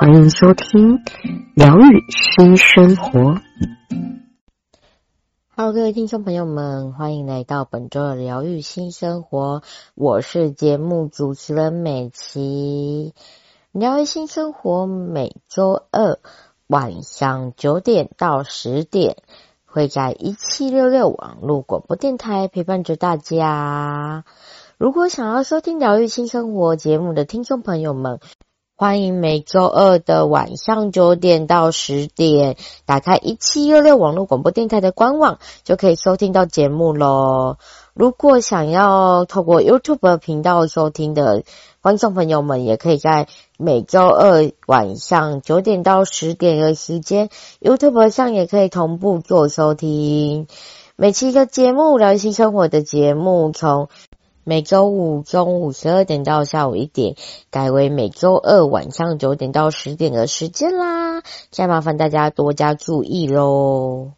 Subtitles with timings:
[0.00, 1.02] 欢迎收听
[1.54, 3.34] 疗愈新生活。
[5.54, 9.62] Hello，各位听众朋友们，欢迎来到本周的疗愈新生活。
[9.94, 13.12] 我是节目主持人美琪。
[13.72, 16.18] 疗愈新生活每周二
[16.66, 19.18] 晚上九点到十点，
[19.66, 24.24] 会在一七六六网络广播电台陪伴着大家。
[24.78, 28.18] 如果想要收听疗愈新生活节目的听众朋友们，
[28.80, 37.58] 欢迎每周二的晚上九点到十点，打开一七六六网络广播电台的官网，就可以收听到节目喽。
[37.92, 41.42] 如果想要透过 YouTube 频道收听的
[41.82, 47.28] 观众朋友们，也可以在每周二晚上九点到十点的时间
[47.60, 50.46] ，YouTube 上也可以同步做收听。
[50.96, 53.88] 每期的节目，聊一些生活的节目，从
[54.44, 57.14] 每周五中午十二点到下午一点，
[57.50, 61.22] 改为每周二晚上九点到十点的时间啦。
[61.50, 64.12] 再麻烦大家多加注意喽。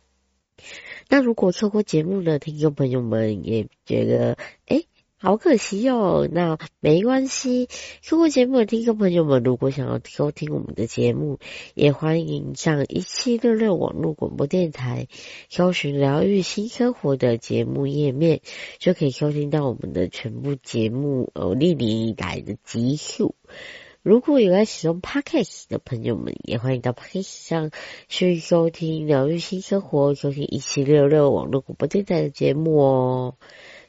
[1.09, 4.87] 那如果错过节目的听众朋友们也觉得，诶，
[5.23, 6.29] 好可惜哦。
[6.33, 7.69] 那没关系，
[8.01, 11.39] 错过节目的听众朋友们，如果想要收听我们的节目，
[11.75, 15.07] 也欢迎上一七六六网络广播电台，
[15.49, 18.41] 搜寻疗愈新生活的节目页面，
[18.81, 23.37] 就可以收听到我们的全部节目哦，历年以来的集数。
[24.03, 27.71] 如果有在使用 Podcast 的朋友们，也欢迎到 Podcast 上
[28.09, 33.37] 去收听疗愈新生活，收听一七六六网络广播电台的节目哦。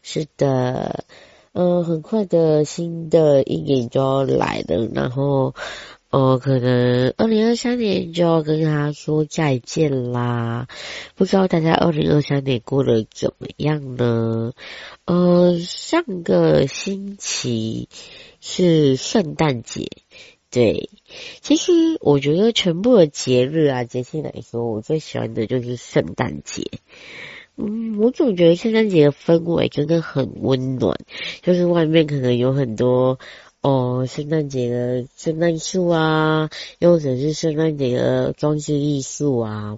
[0.04, 1.06] 是的，
[1.54, 5.56] 嗯、很快的新的一年就要来了，然后，
[6.12, 10.68] 呃，可能二零二三年就要跟他说再见啦。
[11.16, 14.54] 不知道大家二零二三年过得怎么样呢？
[15.06, 17.90] 呃，上个星期。
[18.46, 19.88] 是圣诞节，
[20.52, 20.90] 对，
[21.40, 21.72] 其实
[22.02, 26.70] 我觉得全部的节日啊，节庆来说，我最喜欢的就是圣诞节。
[27.56, 30.98] 嗯，我总觉得圣诞节的氛围真的很温暖，
[31.42, 33.20] 就是外面可能有很多
[33.62, 36.50] 哦，圣诞节的圣诞树啊，
[36.80, 39.78] 又或者是圣诞节的装饰艺术啊。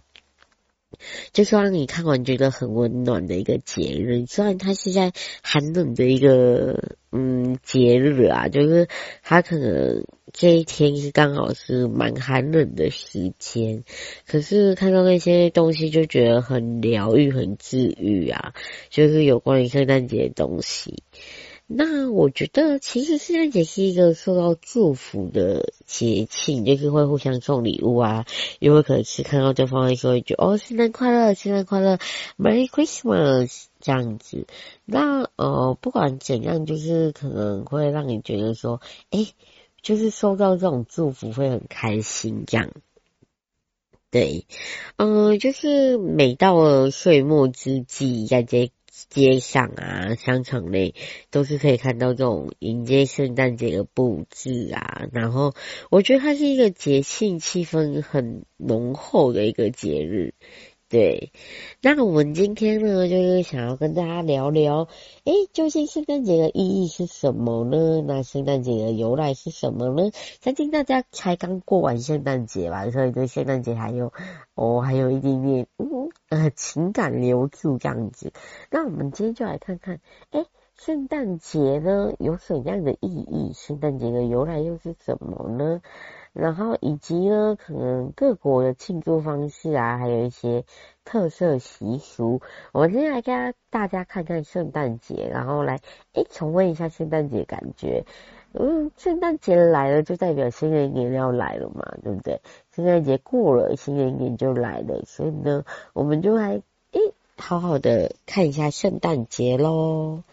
[1.33, 5.11] 就是让你看完觉得很温暖的一个节日，虽然它是在
[5.43, 8.87] 寒冷的一个嗯节日啊，就是
[9.21, 10.05] 它可能
[10.37, 13.85] 这一天是刚好是蛮寒冷的时间，
[14.27, 18.53] 可是看到那些东西就觉得很疗愈、很治愈啊，
[18.89, 21.03] 就是有关于圣诞节的东西。
[21.67, 28.25] 那我觉得，其实圣诞节是一个受到祝福的节庆，就是会互相送礼物啊，
[28.59, 31.97] 又会可能是看到对方会说一句“哦，圣诞快乐，圣诞快乐
[32.37, 34.47] ，Merry Christmas” 这样子。
[34.83, 38.81] 那呃，不管怎样，就是可能会让你觉得说，
[39.11, 39.29] 诶，
[39.85, 42.71] 就是收到这种祝福会很开心这样。
[44.09, 44.47] 对，
[44.97, 48.71] 嗯、就是每到了岁末之际，在街。
[49.09, 50.95] 街上啊，商场内
[51.29, 55.07] 都是可以看到这种迎接圣诞节的布置啊。
[55.11, 55.53] 然后，
[55.91, 60.33] 我觉得它是一个节庆气氛很浓厚的一个节日。
[60.95, 61.33] 对，
[61.81, 64.87] 那我们今天呢，就是想要跟大家聊聊，
[65.25, 68.01] 诶，究竟圣诞节的意义是什么呢？
[68.07, 70.09] 那圣诞节的由来是什么呢？
[70.39, 74.13] 相信大家才刚过完圣诞节吧，所以对圣诞节还有
[74.53, 78.31] 哦，还有一点点嗯呃情感留住这样子。
[78.71, 79.99] 那我们今天就来看看，
[80.31, 80.45] 诶，
[80.77, 83.51] 圣诞节呢有什么样的意义？
[83.53, 85.81] 圣诞节的由来又是什么呢？
[86.35, 90.65] 然后以及呢，可能各国的庆祝方式啊，还有一些
[91.05, 92.41] 特色习俗，
[92.73, 95.79] 我们今天来跟大家看看圣诞节，然后来
[96.13, 98.05] 诶重温一下圣诞节感觉。
[98.51, 102.41] 嗯，圣诞节来了，就代表新的一年要来了嘛，对不对？
[102.73, 106.61] 圣诞节过了，新的一年就来了，所以呢，我们就来
[106.91, 110.23] 诶好好的看一下圣诞节喽。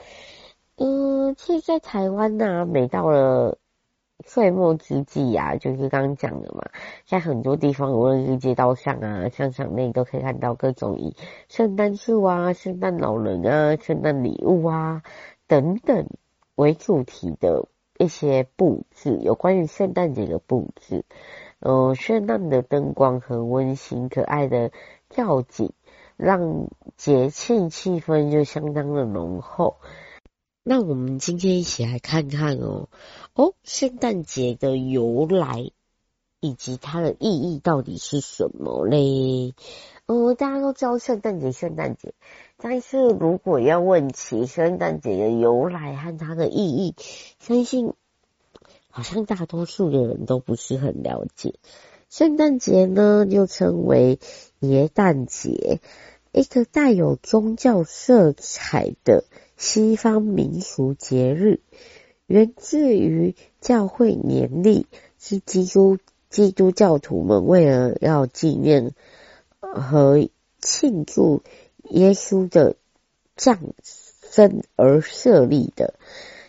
[0.77, 3.59] 嗯，其实，在台湾呢、每到了
[4.27, 6.71] 岁末之际呀、啊，就是刚刚讲的嘛，
[7.07, 11.17] 在很多地方，无论是街道上啊、商场内，都可以看到各种以
[11.49, 15.03] 圣诞树啊、圣诞老人啊、圣诞礼物啊
[15.47, 16.09] 等等
[16.55, 17.67] 为主题的
[17.99, 21.05] 一些布置，有关于圣诞节的布置。
[21.61, 24.73] 呃，绚烂的灯光和温馨可爱的
[25.09, 25.73] 吊景，
[26.17, 26.67] 让
[26.97, 29.77] 节庆气氛就相当的浓厚。
[30.65, 32.89] 那我们今天一起来看看哦，
[33.35, 35.73] 哦，圣诞节的由来
[36.39, 39.55] 以及它的意义到底是什么嘞？
[40.07, 42.15] 哦，大家都知道圣诞节，圣诞节，
[42.59, 46.95] 但是如果要问起圣诞节的由来和它的意义，
[47.41, 47.93] 相信
[48.89, 51.55] 好像大多数的人都不是很了解。
[52.09, 54.21] 圣诞节呢，又称为
[54.61, 55.81] 耶诞节，
[56.31, 59.25] 一个带有宗教色彩的。
[59.57, 61.61] 西方民俗节日
[62.27, 64.87] 源自于教会年历，
[65.19, 65.99] 是基督
[66.31, 68.95] 基督教徒们为了要纪念
[69.61, 70.29] 和
[70.61, 71.43] 庆祝
[71.91, 72.77] 耶稣的
[73.37, 75.95] 降生而设立的。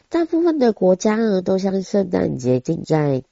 [0.09, 3.23] 大部分的国家呢，都将圣诞节定在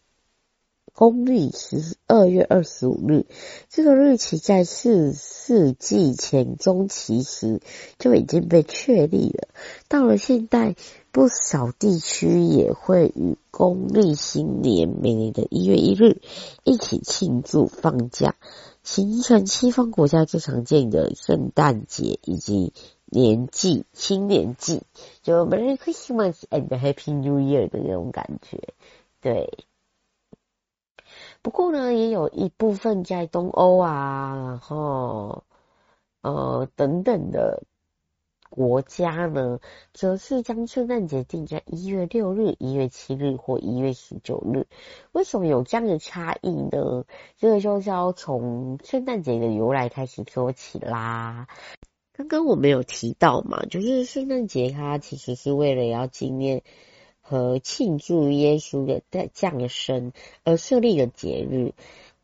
[0.93, 3.25] 公历十二月二十五日，
[3.69, 7.61] 这个日期在四世纪前中期时
[7.97, 9.47] 就已经被确立了。
[9.88, 10.75] 到了现代，
[11.11, 16.21] 不少地区也会与公历新年每年的一月一日
[16.63, 18.35] 一起庆祝放假，
[18.83, 22.73] 形成西方国家最常见的圣诞节以及
[23.05, 24.83] 年祭、新年祭，
[25.23, 28.73] 就 Merry Christmas and Happy New Year 的那种感觉，
[29.21, 29.65] 对。
[31.43, 35.43] 不过呢，也有一部分在东欧啊，然后
[36.21, 37.63] 呃等等的
[38.49, 39.59] 国家呢，
[39.91, 44.67] 则是将圣诞节定在一月六日、一月七日或一月十九日。
[45.13, 47.05] 为什么有这样的差异呢？
[47.38, 51.47] 这个就是要从圣诞节的由来开始说起啦。
[52.13, 56.61] 刚刚我们有提到嘛，就是圣诞节它其实是为了要纪念。
[57.31, 60.11] 和庆祝耶稣的降生
[60.43, 61.71] 而设立的节日，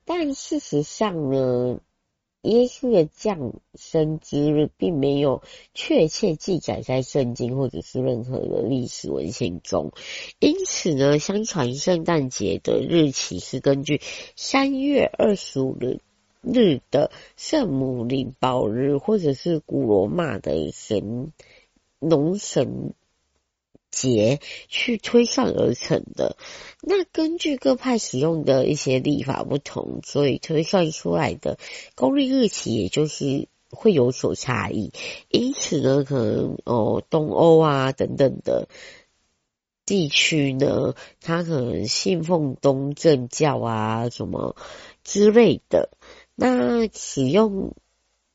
[0.03, 1.79] 但事实上呢，
[2.41, 5.43] 耶稣的降生之日并没有
[5.73, 9.93] 确切记载在圣经或者是任何的历史文献中，
[10.39, 14.01] 因此呢，相传圣诞节的日期是根据
[14.35, 16.01] 三月二十五日
[16.41, 21.31] 日的圣母领报日，或者是古罗马的神
[22.01, 22.93] 农神。
[23.89, 26.37] 节去推算而成的，
[26.81, 31.57] 那根据各派使用的一些历法不同，所以推算出来的
[31.95, 34.91] 公历日期也就是会有所差异。
[35.29, 38.67] 因此呢，可能哦，东欧啊等等的
[39.85, 44.55] 地区呢，它可能信奉东正教啊什么
[45.03, 45.89] 之类的，
[46.35, 47.73] 那使用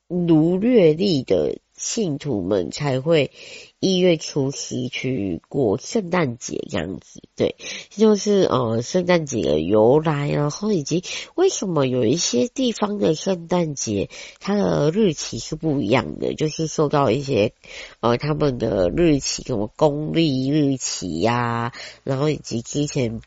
[0.09, 1.59] 儒略历的。
[1.83, 3.33] 信徒们才会
[3.81, 7.57] 一月初十去过圣诞节这样子，对，
[7.91, 11.03] 就是呃圣诞节的由来，然后以及
[11.35, 17.53] 为什么有一些地方的圣诞节它的日期是不一样的，就是受到一些
[17.99, 21.73] 呃他们的日期，什么公历日期呀、
[22.05, 23.21] 然后以及之前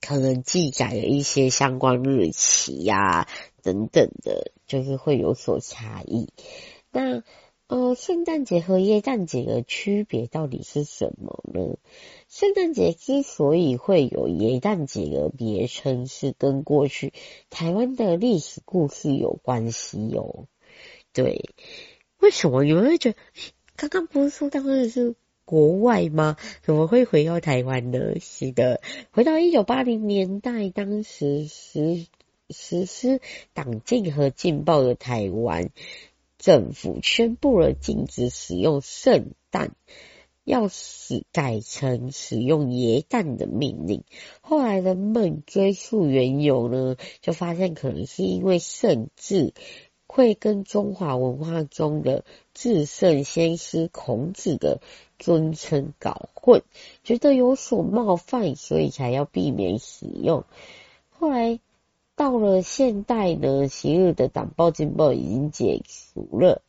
[0.00, 3.28] 可能记载的一些相关日期呀、
[3.62, 6.28] 等等的，就是会有所差异。
[6.90, 7.22] 那
[7.72, 11.78] 呃，圣诞节和耶诞节的区别到底是什么呢？
[12.28, 17.14] 圣诞节之所以会有耶诞节的别称，是跟过去
[17.48, 20.44] 台湾的历史故事有关系哦。
[21.14, 21.48] 对，
[22.18, 23.18] 为什么你们会觉得，
[23.74, 25.14] 刚刚不是说当时是
[25.46, 26.36] 国外吗？
[26.60, 28.20] 怎么会回到台湾呢？
[28.20, 32.06] 是的，回到一九八零年代，当时实
[32.50, 33.22] 实施
[33.54, 35.70] 党禁和禁报的台湾。
[36.42, 39.76] 政府宣布了禁止使用圣诞，
[40.42, 44.02] 要使改成使用耶诞的命令。
[44.40, 49.54] 后来人们追溯缘由呢，就发现可能是因为圣字
[50.08, 54.80] 会跟中华文化中的至圣先师孔子的
[55.20, 56.64] 尊称搞混，
[57.04, 60.42] 觉得有所冒犯，所以才要避免使用。
[61.08, 61.60] 后来。
[62.22, 66.62] 到了现代呢，昔日的党报禁报已经解除了。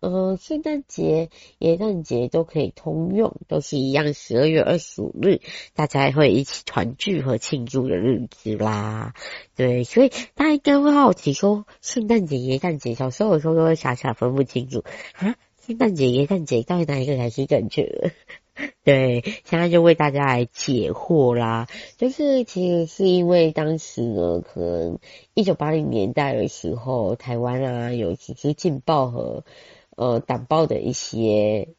[0.00, 5.42] 呃，圣诞节、耶诞节都可以通用，都是一样，十二月二十五日，
[5.74, 9.12] 大家会一起团聚和庆祝的日子啦。
[9.54, 15.36] 对，所以大家应该会好奇说，圣诞节、耶诞节，小时候有时候都会傻傻分不清楚啊，
[15.66, 18.12] 圣诞节、耶诞节到底哪一个才是正确的？
[18.86, 21.66] 对，现在就为大家来解惑啦。
[21.96, 25.00] 就是其实是因为当时呢，可能
[25.34, 29.44] 一九八零年代的时候，台湾啊有实施禁报和
[29.96, 31.70] 呃党报的一些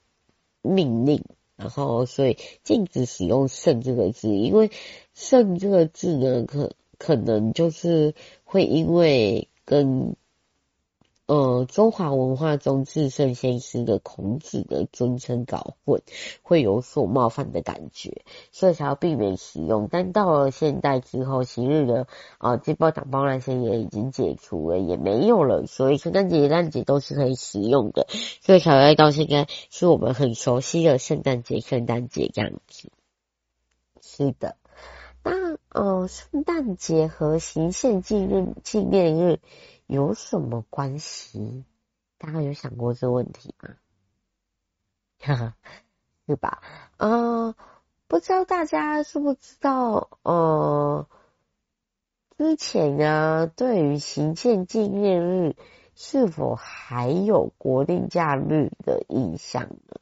[0.62, 1.24] 命令，
[1.56, 4.70] 然后所以禁止使用“圣”这个字，因为
[5.16, 10.18] “圣”这个字呢，可可能就是会因为跟。
[11.28, 16.02] 呃，中华文化中至圣先师的孔子的尊称搞混，
[16.42, 19.90] 会有所冒犯的感觉，所以才要避免使用。
[19.92, 22.08] 但到了现代之后，昔日的
[22.38, 28.08] 啊，这包打包那些也已经解除了，也没有了，所以圣诞节、元旦节都是可以使用的，
[28.42, 32.90] 所以才会到现在是我们很熟悉的圣诞节、圣诞节这样子。
[34.02, 34.56] 是的，
[35.24, 39.40] 那呃，圣诞节和行宪纪念纪念日。
[39.88, 41.64] 有什么关系？
[42.18, 43.70] 大家有想过这个问题吗？
[45.20, 45.56] 哈哈，
[46.28, 46.62] 是吧？
[46.98, 47.56] 呃，
[48.08, 50.10] 不知道大家知不知道？
[50.24, 51.08] 呃，
[52.38, 55.56] 之前呢，对于行宪纪念日
[55.96, 59.96] 是否还有国定假日的印象呢？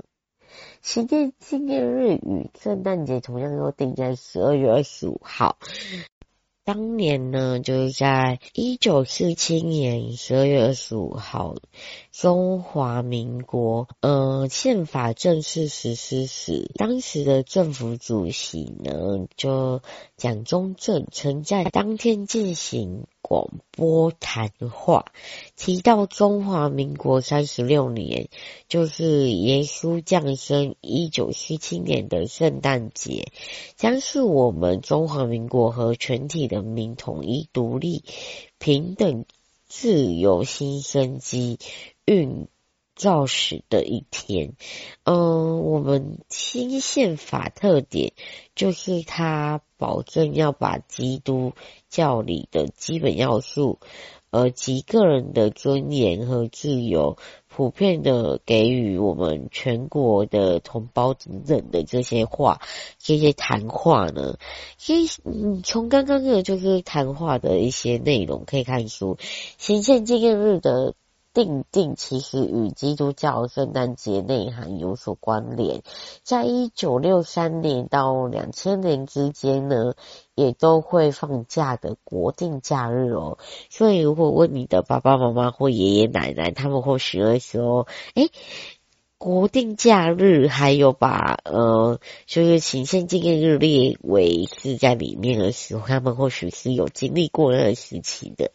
[0.82, 5.58] 行宪纪念日与圣诞节同样都定在十二月二十五号。
[6.66, 11.54] 当年呢，就是在一九四七年十二月二十五号，
[12.12, 19.84] 中华民国呃宪法正式实施时，当时的政府主席呢，就
[20.18, 25.06] 蒋中正曾在当天进行广播谈话，
[25.56, 28.30] 提到中华民国三十六年，
[28.68, 33.32] 就是耶稣降生一九七七年的圣诞节，
[33.78, 38.04] 将是我们中华民国和全体人民统一、独立、
[38.60, 39.26] 平等、
[39.68, 41.58] 自由新生机
[42.06, 42.48] 运
[42.96, 44.54] 造始的一天。
[45.04, 48.14] 嗯，我们新宪法特点
[48.56, 51.54] 就是它保证要把基督
[51.90, 53.80] 教里的基本要素，
[54.32, 62.62] 呃，及个人的尊严和自由，普遍的给予我们全国的同胞等等的这些话，
[62.98, 64.38] 这些谈话呢，
[64.78, 69.18] 其实嗯，从刚刚的就是谈话的一些内容可以看出，
[69.58, 70.96] 行宪纪念日的。
[71.36, 75.82] 定定其实与基督教圣诞节内涵有所关联，
[76.24, 79.96] 在一九六三年到两千年之间呢，
[80.34, 83.38] 也都会放假的国定假日哦。
[83.70, 88.32] 所以如果问你的爸爸妈妈或爷爷奶奶，他们或许会说，诶，
[89.18, 98.52] 国定假日还有把呃，就是行宪纪念日列为是在里面的时候，他们或许是有经历过那个时期的。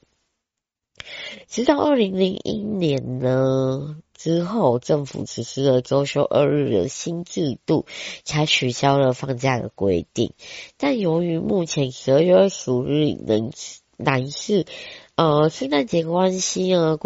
[1.49, 7.87] 直到二零零一年呢之后，政府实施了周休二日的新制度，
[8.25, 10.35] 才取消了放假的规定。
[10.76, 13.50] 但由于目前十二月二十五日仍
[13.97, 14.66] 然是
[15.14, 16.99] 呃圣诞节关系呢，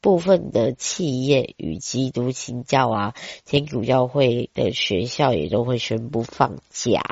[0.00, 3.14] 部分的企业与基督新教啊、
[3.44, 7.02] 天主教会的学校也都会宣布放假，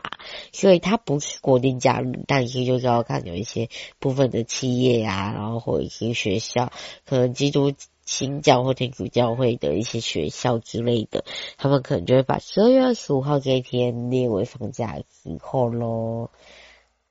[0.53, 3.69] 所以它不是国定假日，但是就是要看有一些
[3.99, 6.73] 部分的企业啊，然后或一些学校，
[7.05, 7.75] 可能基督
[8.07, 11.27] 新教或天主教会的一些学校之类的，
[11.59, 16.31] 他们可能就会把十二月二十五号这一天列为放假的时候喽。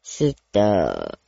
[0.09, 1.19] 是的。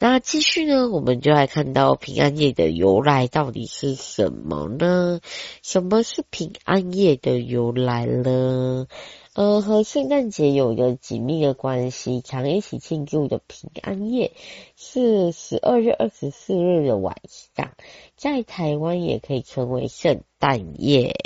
[0.00, 5.20] 那继续呢，我们就来看到平安夜的由来到底是什么呢？
[5.62, 8.86] 什么是平安夜的由来呢？
[9.34, 14.32] 呃，和圣诞节有着紧密的关系，常一起庆祝的平安夜
[14.76, 17.16] 是十二月二十四日的晚
[17.56, 17.72] 上，
[18.16, 21.16] 在台湾也可以称为圣诞夜。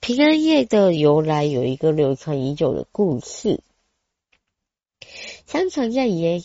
[0.00, 3.60] 平安夜的由来有一个流传已久的故事，
[5.46, 6.40] 相传在耶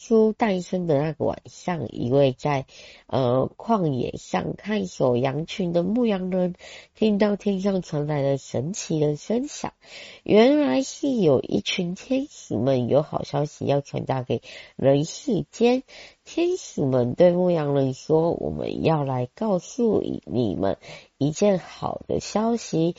[0.00, 2.64] 书诞生的那个晚上，一位在
[3.06, 6.54] 呃旷野上看守羊群的牧羊人，
[6.94, 9.74] 听到天上传来了神奇的声响，
[10.22, 14.40] 原来是有一群天使们有好消息要传达给
[14.74, 15.82] 人世间。
[16.24, 20.78] 天使们对牧羊人说：“我们要来告诉你们
[21.18, 22.96] 一件好的消息，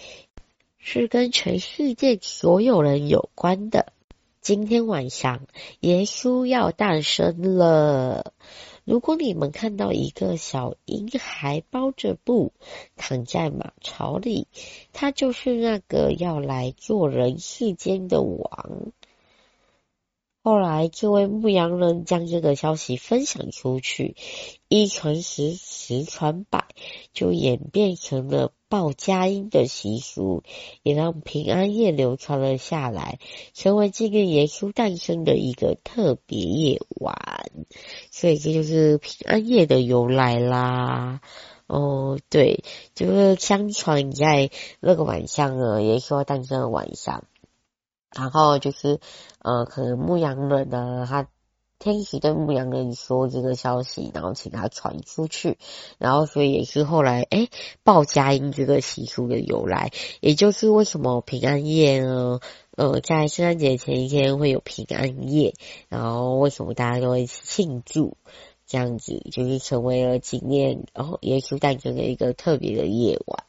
[0.78, 3.92] 是跟全世界所有人有关的。”
[4.42, 5.46] 今天晚上，
[5.82, 8.34] 耶稣要诞生了。
[8.86, 12.52] 如果你们看到一个小婴孩包着布
[12.96, 14.48] 躺在马槽里，
[14.94, 18.92] 他就是那个要来做人世间的王。
[20.42, 24.16] 后来，这位牧羊人将这个消息分享出去，
[24.68, 26.66] 一传十，十传百，
[27.14, 30.44] 就演变成了报佳音的习俗，
[30.82, 33.20] 也让平安夜流传了下来，
[33.54, 37.52] 成为纪念耶稣诞生的一个特别夜晚。
[38.12, 41.20] 所以，这就是平安夜的由来啦。
[41.68, 42.64] 哦，对，
[42.96, 44.50] 就是相传在
[44.80, 47.26] 那个晚上呢，耶稣诞生的晚上。
[48.16, 49.02] 然后就是
[49.40, 51.28] 呃，可能牧羊人呢，他。
[51.82, 55.58] 天使对牧羊人说这个消息，然后请他传出去，
[55.98, 57.50] 然后所以也是后来诶
[57.84, 62.40] 报佳音这个习俗的由来，也就是为什么平安夜呢？
[62.78, 65.56] 呃，在圣诞节前一天会有平安夜，
[65.90, 68.16] 然后为什么大家都会庆祝？
[68.68, 73.44] 这样子就是成为了纪念，然后耶稣诞生的一个特别的夜晚。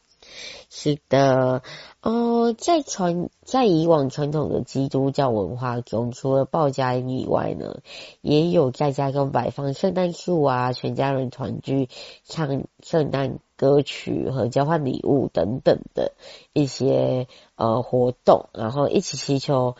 [0.69, 1.61] 是的，
[2.01, 7.77] 呃，在传在以往传统的基督教文化中，除了报佳音以外呢，
[8.21, 11.89] 也有在家中摆放圣诞树啊，全家人团聚
[12.25, 16.13] 唱圣诞歌曲和交换礼物等等的
[16.53, 19.75] 一些呃活动，然后一起祈求，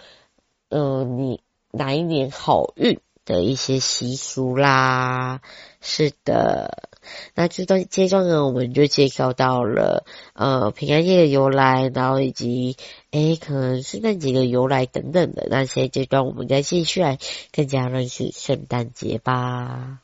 [0.69, 1.41] 嗯、呃，你
[1.71, 5.41] 来年好运的一些习俗啦。
[5.81, 6.92] 是的。
[7.35, 12.77] 那这段阶段呢，我们就介绍到了呃平安夜的由来，然后以及
[13.11, 17.17] 诶可能圣诞节的由来等等的那些阶段，我们再继续来
[17.51, 19.99] 更加认识圣诞节吧。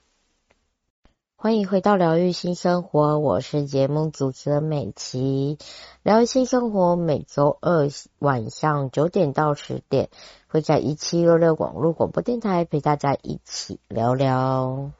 [1.41, 5.57] 欢迎回到疗愈新生活，我是节目主持人美琪。
[6.03, 7.87] 疗愈新生活每周二
[8.19, 10.09] 晚上九点到十点，
[10.49, 14.98] 会在一七六六网络广播电台陪大家一起聊聊。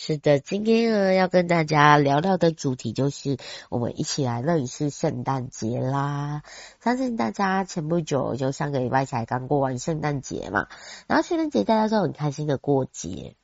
[0.00, 3.36] 是的，今天呢要跟大家聊聊的主题就是
[3.68, 6.44] 我们一起来认识圣诞节啦。
[6.80, 10.68] 相信大家前不久就上个礼拜才刚过完圣诞节嘛，
[11.08, 13.34] 然后圣诞节大家都很开心的过节。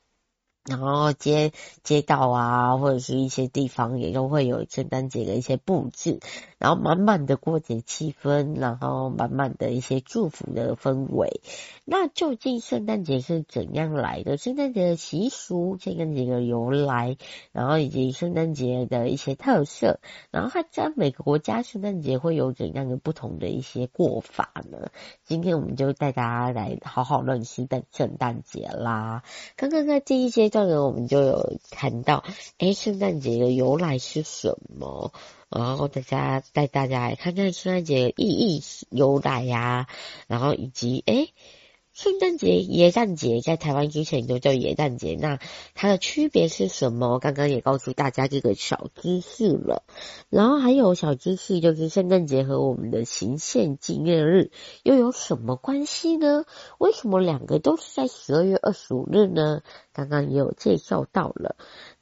[0.67, 1.51] 然后街
[1.83, 6.19] 街道啊，或者是一些地方也都会有圣诞节的一些布置，
[6.57, 11.41] 然后满满的过节气氛，然后满满的一些祝福的氛围。
[11.85, 14.37] 那究竟圣诞节是怎样来的？
[14.37, 17.17] 圣诞节的习俗，圣诞节的由来，
[17.51, 19.99] 然后以及圣诞节的一些特色，
[20.31, 24.89] 然后它在每个国家圣诞节会有怎样的不同的一些过法呢？
[25.25, 29.21] 今天我们就带大家来好好认识的圣诞节啦。
[29.57, 30.49] 刚刚在第一节。
[30.55, 32.23] 上呢，我们就有谈到，
[32.59, 35.11] 诶，圣诞节的由来是什么？
[35.49, 39.87] 然后大家带大家来看看圣诞节的意义由来呀、
[40.27, 41.33] 然后以及诶。
[41.95, 45.39] 圣诞节、耶诞节在台湾之前都叫耶诞节，那
[45.75, 47.19] 它的区别是什么？
[47.19, 49.83] 刚刚也告诉大家这个小知识了。
[50.29, 54.51] 然后还有小知识，就是圣诞节和我们的行宪纪念日
[54.83, 56.43] 又有什么关系呢？
[56.79, 59.61] 为什么两个都是在十二月二十五日呢？
[59.93, 61.55] 刚刚也有介绍到了。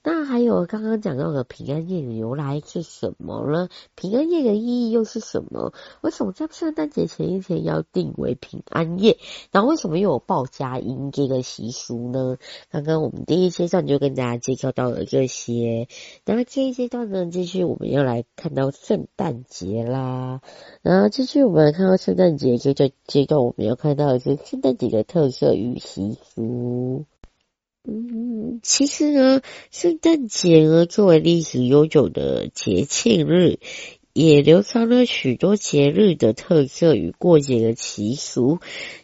[0.03, 3.69] 那还有刚刚讲到的平安夜的由来是什么呢？
[3.95, 5.73] 平安夜的意义又是什么？
[6.01, 9.17] 为什么在圣诞节前一天要定为平安夜？
[9.51, 12.37] 然后为什么又有报佳音这个习俗呢？
[12.69, 15.87] 刚刚我们第一阶段就跟大家介绍到了这些，
[16.25, 20.41] 然后这一阶段呢，继续我们要来看到圣诞节啦。
[20.81, 27.05] 然后继续我们来看到圣诞节，这个阶段我们要看到的是圣诞节的特色与习俗。
[27.85, 33.59] 嗯，其实呢，圣诞节呢，作为历史悠久的节庆日，
[34.13, 38.59] 也流传了许多节日的特色与过节的习俗。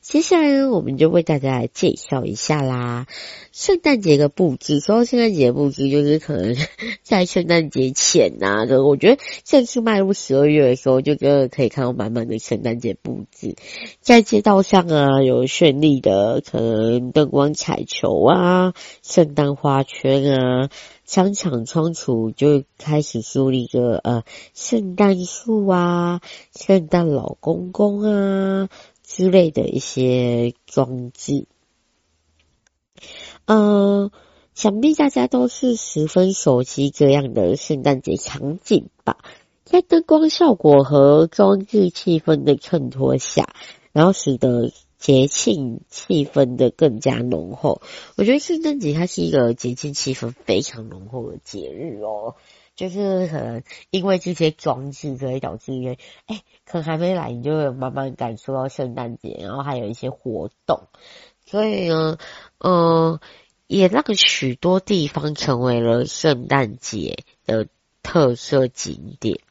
[0.09, 3.05] 接下来呢，我们就为大家来介绍一下啦。
[3.51, 6.57] 圣诞节的布置，说到圣诞节的布置，就是可能
[7.03, 13.55] 在圣诞节前呐，我觉得正式迈入十二月的时候，就真的可以看到满满的圣诞节布置，
[14.01, 20.69] 在街道上啊，有绚丽的可能灯光彩球啊，圣诞花圈啊，
[21.05, 24.23] 商场仓储就开始树立个呃
[24.55, 26.21] 圣诞树啊，
[26.55, 28.69] 圣诞老公公啊
[29.19, 31.45] 之类的一些装置。
[33.47, 34.11] 嗯，
[34.53, 39.17] 想必大家都是十分熟悉这样的圣诞节场景吧？
[39.65, 43.53] 在灯光效果和装置气氛的衬托下，
[43.91, 47.81] 然后使得节庆气氛的更加浓厚。
[48.15, 52.35] 我觉得圣诞节它是一个节庆气氛非常浓厚的节日哦，
[52.79, 60.83] 就是可能因为这些装置，可以导致因为哎，可能还没来，你就会慢慢感受到圣诞节，然后还有一些活动。
[61.45, 62.17] 所以呢，
[62.57, 63.19] 呃，
[63.67, 67.67] 也让许多地方成为了圣诞节的
[68.01, 69.41] 特色景点。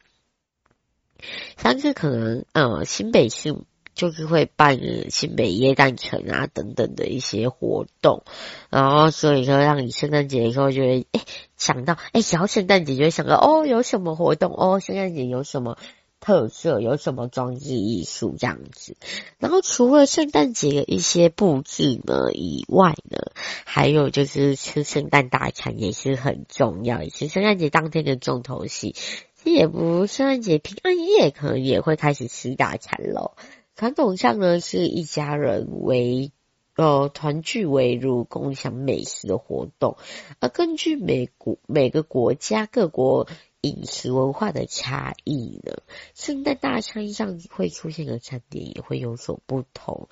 [1.58, 3.54] 像是可能，呃，新北市
[3.98, 4.78] 就是会办
[5.10, 8.22] 新北耶诞城啊等等的一些活动，
[8.70, 11.20] 然后所以说让你圣诞节的时候就会，哎，
[11.58, 14.54] 想到，哎，想到圣诞节就会想到，哦，有什么活动？
[14.54, 15.76] 哦，圣诞节有什么？
[16.20, 18.96] 特色有什么装置艺术这样子？
[19.38, 23.18] 然后除了圣诞节的一些布置呢以外呢，
[23.64, 28.96] 还有就是吃圣诞大餐也是很重要，也是圣诞节当天的重头戏。
[29.36, 33.36] 其实也不，圣诞节平安夜可能也会开始吃大餐喽。
[33.78, 36.32] 传统上呢，是一家人为
[36.74, 39.96] 呃团聚围炉共享美食的活动，
[40.40, 43.28] 而根据美国每个国家各国。
[43.60, 45.82] 饮食文化的差异呢，
[46.14, 50.08] 圣诞大餐上会出现的餐点也会有所不同，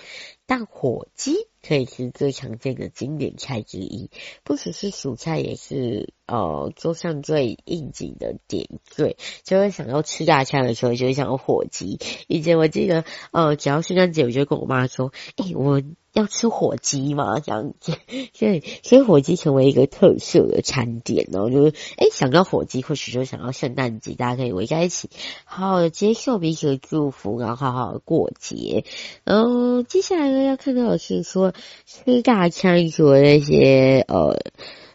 [0.46, 4.10] 但火鸡可以是最常见的经典菜之一，
[4.42, 9.16] 不只是蔬菜，也是呃桌上最应景的点缀。
[9.44, 12.00] 就会想要吃大餐的时候，就会想要火鸡。
[12.26, 15.82] 以前我记得，呃，只要圣诞节，我就跟我妈说，诶、欸，我。
[16.16, 17.92] 要吃火鸡嘛，这样子，
[18.32, 25.10] 所以所以火鸡成为一个特色的餐点哦，就是哎，想到火鸡，或许就想到圣诞节，大家可以围在一起，
[25.44, 28.84] 好好的接受彼此的祝福，然后好好的过节。
[29.24, 31.52] 然后接下来呢，要看到的是说
[31.84, 34.38] 吃大餐除了那些呃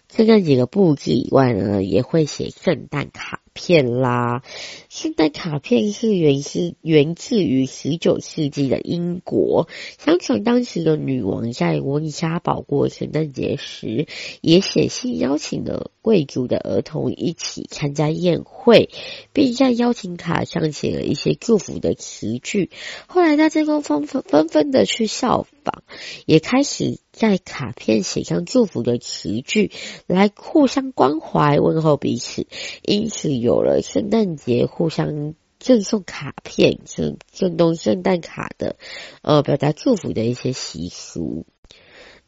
[0.10, 3.42] 圣诞节的布置以外呢，也会写圣诞卡。
[3.54, 4.44] 片啦。
[4.90, 14.08] 圣诞卡片是源自源自于十九世纪的英国，相传当时的女王在温莎堡过圣诞节时，
[14.42, 18.90] 也写信邀请了贵族的儿童一起参加宴会，
[19.34, 22.70] 并在邀请卡上写了一些祝福的词句。
[23.08, 25.84] 后来大家都纷纷纷纷的去效仿，
[26.26, 29.72] 也开始在卡片写上祝福的词句，
[30.06, 32.46] 来互相关怀问候彼此，
[32.84, 34.66] 因此有了圣诞节。
[34.66, 38.78] 互相赠送卡片，赠赠送圣诞卡的，
[39.22, 41.46] 呃，表达祝福的一些习俗。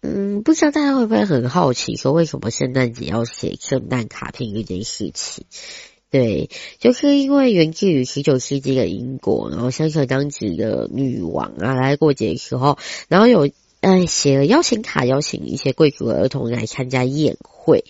[0.01, 5.45] 嗯，不知道大家会不会很好奇，说为什么圣诞节要写圣诞卡片这件事情？
[6.11, 13.49] 对，就是因为源自于十九世纪的英国，然后相传当时的女王啊来过节的时候，然后有
[13.79, 17.85] 呃写了邀请卡，邀请一些贵族儿童来参加宴会会。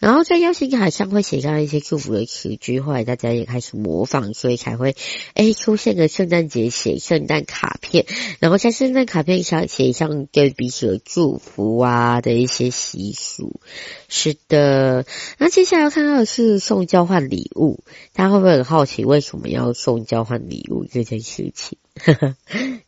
[0.00, 4.96] 然后在邀请卡上会写上一些祝福的词句，后来大家也开始模仿，所以才会
[5.34, 8.04] 诶出现了圣诞节写圣诞卡片，
[8.40, 13.60] 然后在圣诞卡片上写上对彼此的祝福啊的一些习俗。
[14.08, 15.06] 是的，
[15.38, 21.78] 那接下来要看到的是送交换礼物，大家会不会很好奇为什么要送交换礼物这件事情？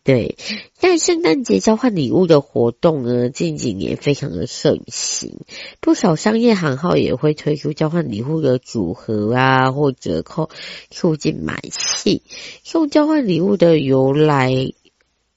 [0.03, 0.37] 对，
[0.73, 5.41] 在圣诞节交换礼物的活动呢，近几年非常的盛行，
[5.81, 10.49] 不少商业行号也会推出交换礼物的组合啊，或折扣，
[10.91, 12.23] 促进买气。
[12.63, 14.73] 送交换礼物的由来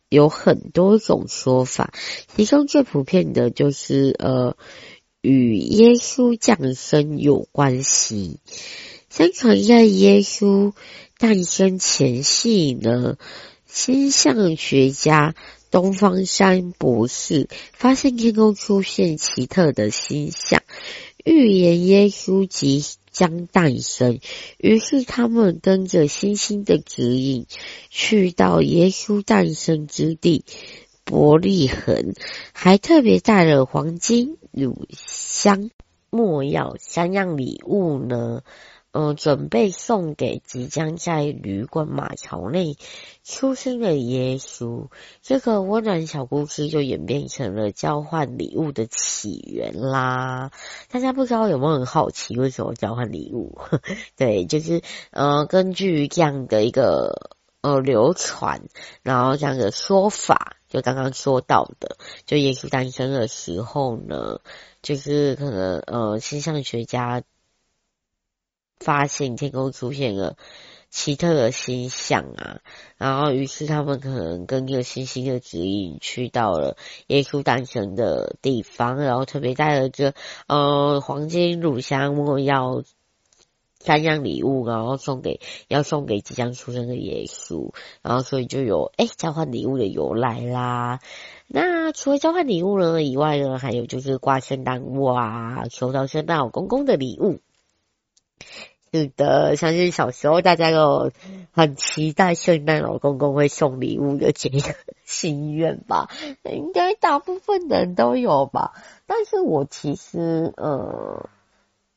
[0.07, 1.91] 有很多种说法，
[2.33, 4.55] 其中最普遍的就是呃，
[5.19, 8.39] 与耶稣降生有关系。
[9.09, 10.71] 相传在耶稣
[11.17, 13.17] 诞生前夕呢。
[13.69, 15.35] 星象学家
[15.77, 20.63] 东方山博士发现天空出现奇特的星象，
[21.23, 24.19] 预言耶稣即将诞生。
[24.57, 27.45] 于是他们跟着星星的指引，
[27.91, 30.45] 去到耶稣诞生之地
[31.03, 32.15] 伯利恒，
[32.53, 35.69] 还特别带了黄金、乳香、
[36.09, 38.41] 没药三样礼物呢。
[38.99, 42.77] 嗯，准备送给即将在旅馆马槽内
[43.23, 44.87] 出生的耶稣。
[45.21, 50.49] 这个温暖小故事就演变成了交换礼物的起源啦。
[50.89, 53.59] 大家不知道有没有很好奇，为什么交换礼物？
[54.17, 54.81] 对，就是
[55.11, 58.63] 呃，根据这样的一个呃流传，
[59.03, 64.39] 然后这样的说法，就刚刚说到的，就耶稣诞生的时候呢，
[64.81, 67.21] 就是可能呃，气象学家。
[68.79, 70.37] 发现天空出现了
[70.89, 72.61] 奇特的星象啊，
[72.97, 80.13] 然后于是他们可能跟着星星的指引去到了耶稣诞生的地方，然后特别带了这
[80.47, 82.83] 呃黄金、乳香、没药
[83.79, 90.99] 三样礼物，然后送给要送给即将出生的耶稣，然后所以就有诶交换礼物的由来啦。
[91.47, 97.39] 那除了交换礼物呢以外呢，还有就是挂圣诞物啊，收到圣诞老公公的礼物。
[98.89, 101.11] 是的，相信小时候大家都
[101.51, 104.59] 很期待圣诞老公公会送礼物的这个
[105.03, 106.09] 心愿吧？
[106.43, 108.73] 应该大部分人都有吧？
[109.05, 111.29] 但是我其实呃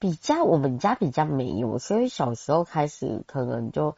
[0.00, 3.96] 比较我们家比较没有，所以小时候开始可能就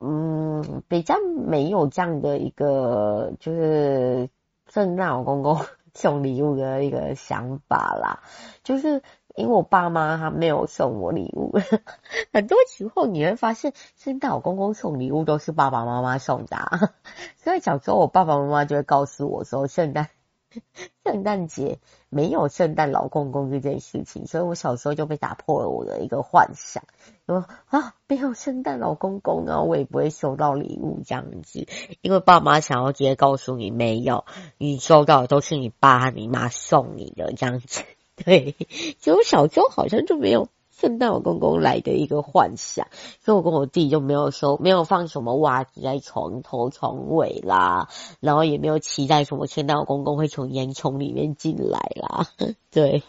[0.00, 4.28] 嗯比较没有这样的一个就是
[4.68, 5.60] 圣诞老公公
[5.94, 8.24] 送礼物的一个想法啦，
[8.64, 9.00] 就是。
[9.34, 11.52] 因为我爸妈他没有送我礼物，
[12.32, 16.92] 很多时候你会发现，圣诞老公公送礼物都是爸爸妈妈送的啊，
[17.42, 20.08] 所以小时候我爸爸妈妈就会告诉我说，圣诞
[21.02, 21.78] 圣诞节
[22.10, 26.84] 没有圣诞老公公这件事情，所以我小时候就被打破了我的一个幻想，
[27.26, 31.66] 说啊，没有圣诞老公公啊，我也不会收到礼物这样子，
[32.02, 34.26] 因为爸妈想要直接告诉你，没有，
[34.58, 37.82] 你收到的都是你爸你妈送你的这样子，
[38.24, 38.56] 对，
[39.00, 40.48] 所以我小时候好像就没有。
[40.74, 42.88] 圣诞老公公来的一个幻想，
[43.20, 52.26] 所以我跟我弟就没有收，没有放什么袜子在床头、床尾啦，然后也没有期待什么圣诞老公公会从烟囱里面进来啦。
[52.72, 53.04] 对，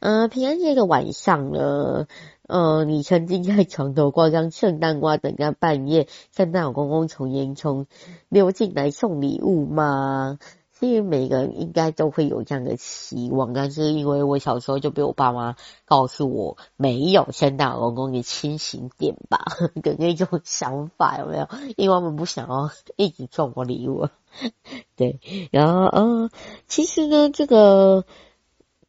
[0.00, 2.08] 呃，平安夜的晚上呢，
[2.48, 7.86] 呃，你曾经在床头挂上圣诞花，等到半夜圣诞老公公从烟囱
[8.28, 10.40] 溜进来送礼物吗？
[10.80, 19.44] 因为每个人应该都会有这样的期望，但是因为我小时候就被我爸妈告诉我没有圣诞老公公，你清醒点吧
[19.82, 21.48] 的那种想法有没有？
[21.76, 24.08] 因为我们不想要一直送我礼物。
[24.96, 26.30] 对，然后嗯，
[26.66, 28.06] 其实呢，这个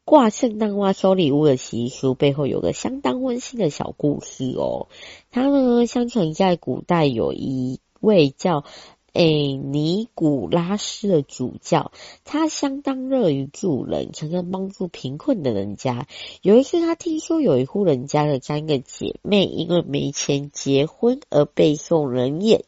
[0.04, 4.88] 挂圣诞花收礼物的习俗背后有个相当温馨的小故事哦。
[5.30, 8.64] 它呢，相传在古代有一位叫。
[9.12, 11.92] 诶，尼古拉斯的主教，
[12.24, 16.06] 他相当乐于助人，常常帮助贫困的人家。
[16.40, 22.64] 有一次，他听说有一户人家的三个姐妹因为没钱结婚而备受人眼，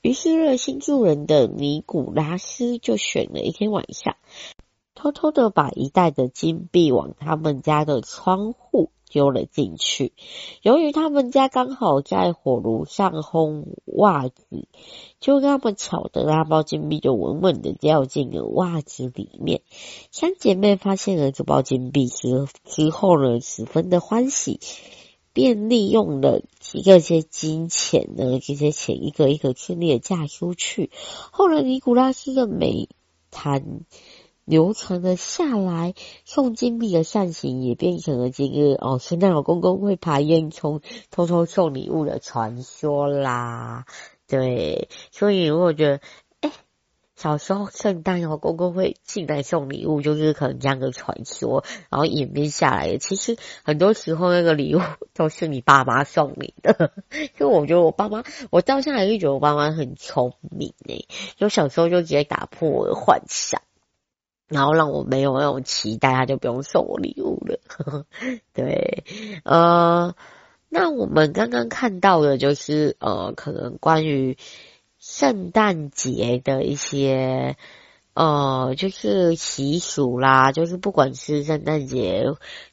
[0.00, 4.16] 于是热心助人的尼古拉斯就选了一天晚上，
[4.98, 10.12] 偷偷的把一袋的金币往他们家的窗户丢了进去。
[10.60, 14.66] 由于他们家刚好在火炉上烘袜子，
[15.20, 19.62] 就那么巧的那包金币就稳稳的掉进了袜子里面。
[20.10, 24.58] 三姐妹发现了这包金币之之后呢，十分的欢喜，
[25.32, 30.90] 便利用了这些金钱呢，这些钱一个一个顺利的嫁出去。
[31.30, 32.88] 后来尼古拉斯的美
[33.30, 33.82] 谈。
[34.48, 35.92] 流传了下来，
[36.24, 40.80] 送金币的善行也变成了这个哦，圣诞老公公会爬烟囱
[41.10, 43.84] 偷偷送礼物的传说啦。
[44.26, 46.00] 对，所以我觉得，
[46.40, 46.52] 哎，
[47.14, 52.96] 小时候圣诞老公公会进来送礼物，就是可能这样的传说，然后演变下来的。
[52.96, 54.80] 其实很多时候那个礼物
[55.12, 56.92] 都是你爸妈送你的，
[57.38, 61.06] 因为我觉得我爸妈，我到现在还是觉得我爸妈很聪明诶，
[61.36, 63.60] 就小时候就直接打破我的幻想。
[64.48, 68.04] 然后让我没有那种期待，他就不用送我礼物了。
[68.52, 69.04] 对，
[69.44, 70.14] 呃，
[70.68, 74.36] 那我们刚刚看到的就是呃，可能关于
[74.98, 77.56] 圣诞节的一些。
[78.18, 82.24] 呃，就是习俗啦，就是不管是圣诞节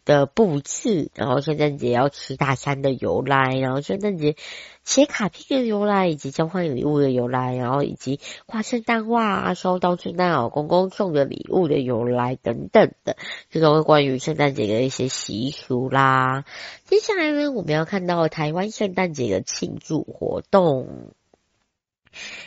[0.04, 4.38] 的布置，然后圣诞节要吃大餐的由来，然后圣诞节
[4.84, 13.16] 写卡片的由来，以及交换礼物的由来，然后以及挂圣诞花、收到圣诞老公公送的礼物的由来等等的，
[13.52, 16.44] 这个关于圣诞节的一些习俗啦。
[16.86, 21.14] 接下来呢，我们要看到台湾圣诞节的庆祝活动。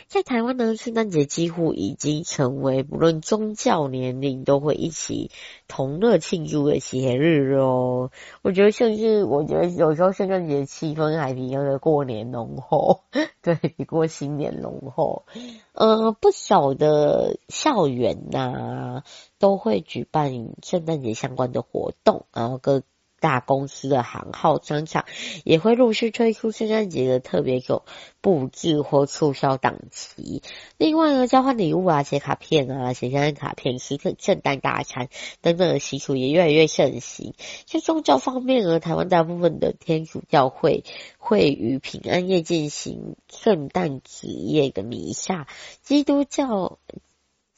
[0.07, 5.31] 在台湾呢，圣诞节几乎已经成为不论宗教年龄都会一起
[5.67, 8.11] 同乐庆祝的节日哦。
[8.41, 13.01] 我觉得甚至，我觉得有时候圣诞节气氛还比那个过年浓厚，
[13.41, 15.25] 对，比过新年浓厚。
[15.73, 19.03] 呃，不少的校园呐、啊，
[19.39, 20.31] 都会举办
[20.63, 22.83] 圣诞节相关的活动，然后各。
[23.19, 25.05] 大公司的行号商场
[25.43, 27.83] 也会陆续推出圣诞节的特别有
[28.21, 30.41] 布置或促销档期。
[30.77, 35.09] 另外呢，交换礼物啊、写卡片啊、写圣诞卡片、吃圣圣诞大餐
[35.41, 37.33] 等等的习俗也越来越盛行。
[37.65, 40.83] 在宗教方面呢，台湾大部分的天主教会
[41.17, 45.47] 会于平安夜进行圣诞子夜的弥撒，
[45.81, 46.79] 基督教。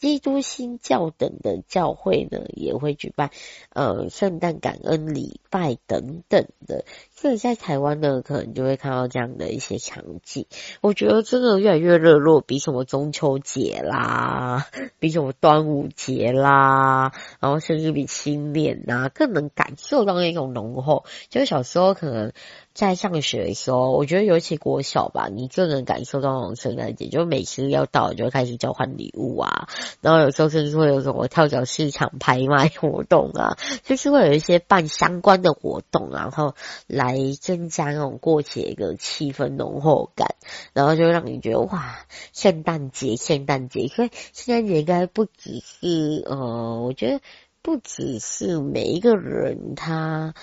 [0.02, 3.30] 基督新教等的教会呢，也会举办
[3.70, 6.86] 呃圣诞感恩礼拜等等的，
[7.21, 10.47] 所以在台湾呢，可能就会看到这样的一些场景。
[10.81, 14.65] 我觉得真的越来越热络，比什么中秋节啦，
[14.97, 21.05] 比什么端午节啦，然后甚至比新年呐，更能感受到那种浓厚。
[21.29, 22.31] 就是小时候可能。
[22.73, 29.67] 在上学的时候，我觉得尤其国小吧，你就能感受到那种圣诞节，就每次要到了就开始交换礼物啊，
[29.99, 36.55] 然后有时候甚至会有什么跳蚤市场拍卖活动啊，就是会有一些办相关的活动，然后
[36.88, 40.36] 来增加那种过节的气氛浓厚感，
[40.74, 47.21] 然后就让你觉得哇，圣诞节，圣诞节，所以圣诞节应该不只是呃，我觉得
[47.62, 50.34] 不只是每一个人他。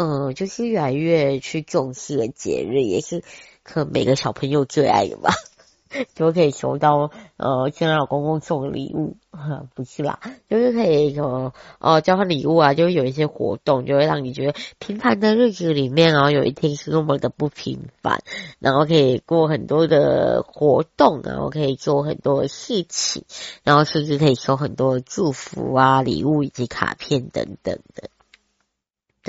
[0.00, 3.24] 呃，就是越来越去重视的节日，也是
[3.64, 5.32] 可能每个小朋友最爱的吧。
[6.14, 9.16] 就可以收到呃，现在老公公送的礼物，
[9.74, 18.22] 不是啦，就是可以什么呃交换礼物啊，就是有一些活动，就会让你觉得平凡的日子里面，然后有一天是那么的不平凡，
[18.58, 23.24] 然后可以过很多的活动，然后可以做很多事情，
[23.64, 28.10] 然后甚至可以收很多的祝福啊、礼物以及卡片等等的。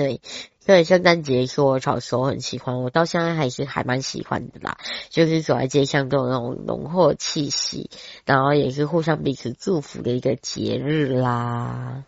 [0.00, 0.22] 对，
[0.60, 4.78] 所以圣诞节是我小时候很喜欢，我到现在还是还蛮喜欢的啦。
[5.10, 7.90] 就是走在街上都有那种浓厚气息，
[8.24, 12.06] 然后也是互相彼此祝福的一个节日啦。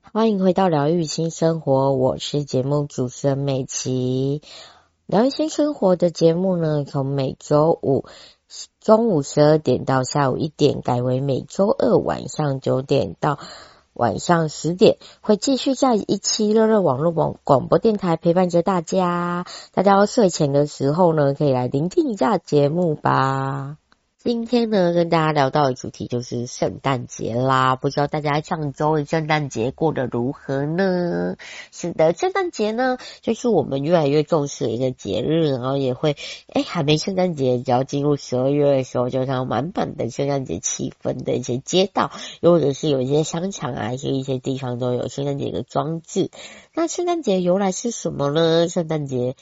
[0.00, 4.40] 欢迎回到疗愈新生活，我是节目主持人美琪。
[5.04, 8.06] 疗愈新生活的节目呢，从每周五
[8.80, 13.38] 中午十二点到下午一点，改为每周二晚上九点到。
[13.96, 23.78] 晚上十点会继续在一期乐乐网络广广播电台陪伴着大家，大家要睡前的时候呢，可以来聆听一下节目吧。
[24.26, 27.76] 今天呢，跟大家聊到的主题就是圣诞节啦。
[27.76, 31.36] 不知道大家上周的圣诞节过得如何呢？
[31.70, 36.16] 是的，圣诞节呢，就是我们越来越重视的一个节日，然后也会，
[36.48, 42.10] 哎，还没圣诞节，只要进入十二月的时候，就像满满的圣诞节气氛的一些街道，
[42.40, 46.32] 又或者是有一些商场啊，一些一些地方都有圣诞节的装置。
[46.74, 48.68] 那圣诞节由来是什么呢？
[48.68, 49.36] 圣诞节。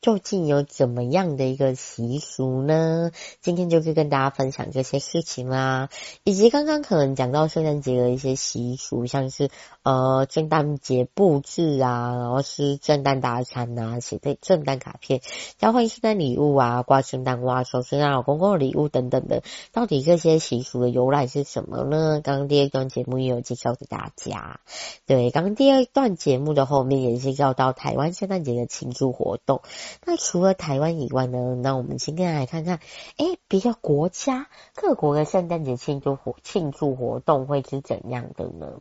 [0.00, 3.10] 究竟有怎么样的一个习俗呢？
[3.40, 5.88] 今天就是跟大家分享这些事情啦，
[6.22, 9.50] 以及刚刚可能讲到圣诞节的一些习俗，像是
[9.82, 15.20] 呃圣诞节布置啊，然后吃圣诞大餐啊，写对圣诞卡片，
[15.58, 22.20] 交换圣诞礼物啊，挂圣诞袜，收圣诞老公公的礼物等等的，到底这些习俗的由来是什么呢？
[22.22, 24.60] 刚刚第二段节目也有介绍给大家，
[25.06, 29.60] 对，刚刚第二段节目的后面也是要到台湾圣诞节的庆祝活动。
[30.04, 31.54] 那除了台湾以外呢？
[31.54, 32.80] 那我们今天来看看，
[33.16, 38.80] 诶，别的国家各国的圣诞节庆祝活庆祝活动会是怎样的呢？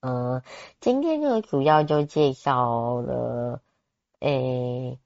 [0.00, 0.42] 嗯，
[0.80, 3.60] 今天呢主要就介绍了
[4.20, 4.98] 诶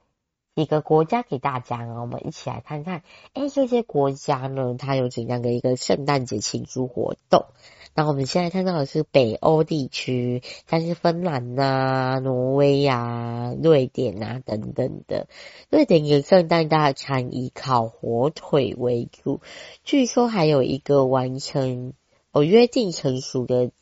[0.57, 3.03] 几个国家给大家，啊我们一起来看看，
[3.35, 7.47] 诶这些国家呢它有怎样的一个圣诞节庆祝活动？
[7.93, 15.27] 那我们现在看到的是北欧地区，像是芬兰啊、挪威啊、瑞典啊等等的。
[15.71, 19.41] 瑞典的圣诞大餐以烤火腿为主，
[19.83, 21.93] 据说还有一个完成
[22.31, 23.73] 哦约定成熟的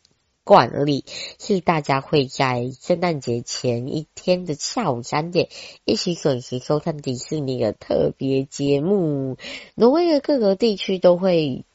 [0.48, 1.04] 惯例，
[1.38, 5.50] 是大家会在圣诞节前一天的下午三点，
[5.84, 9.37] 一起准时收看迪士尼的特别节目。
[9.74, 11.66] 挪威的各个地区都会。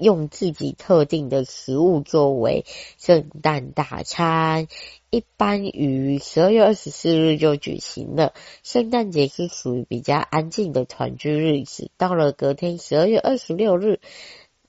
[0.00, 2.64] 用自己特定的食物作为
[2.96, 4.66] 圣诞大餐，
[5.10, 8.32] 一般于十二月二十四日就举行了。
[8.62, 14.00] 圣诞节是属于比较安静的团聚日子，到了隔天十二月二十六日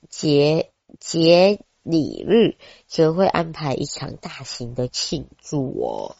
[0.09, 6.15] 节节礼日，则会安排一场大型的庆祝哦。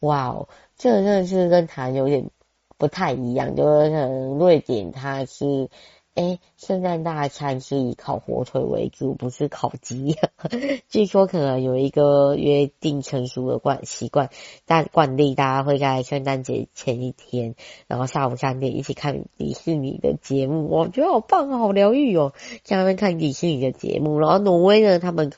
[0.00, 2.30] 哇哦，这真的是跟台湾有点
[2.78, 5.68] 不太一样，就是可能瑞典它是。
[6.14, 10.16] 诶，圣诞大餐是以烤火腿为主，不是烤鸡。
[10.88, 14.30] 据说可能有一个约定成熟的惯习惯，
[14.64, 17.54] 但惯例大家会在圣诞节前一天，
[17.86, 24.18] 然后下午三点一起看迪士尼的节目，我觉得好棒，好疗愈哦，在那边看迪士尼的节目。
[24.18, 25.30] 然后挪威呢，他们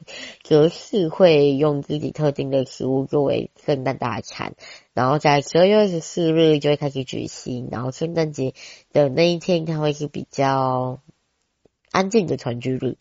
[0.45, 4.55] 则是会用自己特定的食物作为圣诞大餐。
[4.95, 8.55] 然后在十二月二十四日就会开始举行，然后圣诞节
[8.93, 11.01] 的那一天，它会是比较
[11.90, 12.96] 安静的团聚日。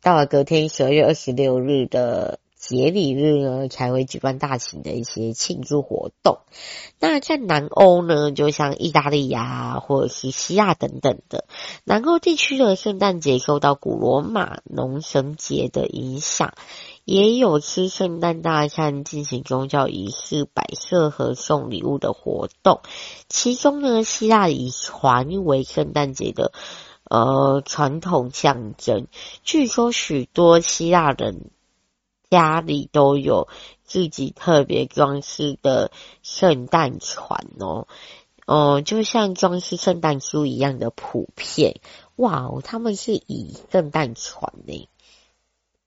[0.00, 6.38] 到了隔天十二月二十六日的节礼日呢，才会举办大型的一些庆祝活动。
[6.98, 11.46] 那在南欧呢，就像意大利呀，或者是西亚等等的
[11.84, 16.54] 南欧地区的圣诞节，受到古罗马农神节的影响。
[17.04, 22.80] 也有吃圣诞大餐、进行宗教仪式、摆设和送礼物的活动。
[23.28, 26.50] 其中呢，希腊以船为圣诞节的
[27.08, 29.06] 呃传统象征。
[29.42, 31.50] 据说许多希腊人
[32.30, 33.48] 家里都有
[33.84, 35.90] 自己特别装饰的
[36.22, 37.86] 圣诞船哦，
[38.46, 41.80] 哦、呃，就像装饰圣诞树一样的普遍。
[42.16, 44.88] 哇，他们是以圣诞船呢。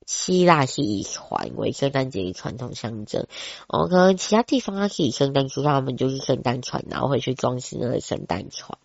[0.05, 3.27] 希腊是以船为圣诞节的传统象征，
[3.67, 8.79] 哦，可能其他地方它是以圣诞树，他们就是圣诞船，然后会去装饰那个圣诞船。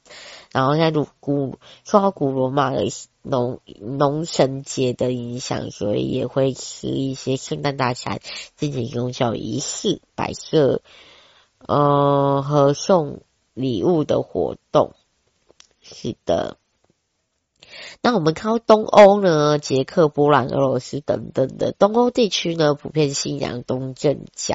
[0.55, 2.84] 然后在古受到古罗马的
[3.22, 8.20] 农农神节的影响，所以也会吃一些圣诞大餐，
[8.55, 10.80] 进行宗教仪式、摆设，
[11.59, 14.92] 呃，和送礼物的活动。
[15.80, 16.57] 是的。
[18.00, 24.55] 那我们看到东欧呢，捷克、波兰、俄罗斯等等的东欧地区呢，普遍信仰东正教。